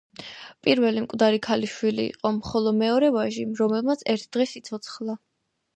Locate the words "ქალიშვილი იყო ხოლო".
1.47-2.75